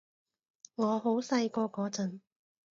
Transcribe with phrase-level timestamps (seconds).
[0.77, 2.21] 我好細個嗰陣